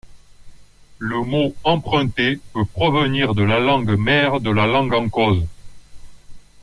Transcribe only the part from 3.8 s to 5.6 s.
mère de la langue en cause.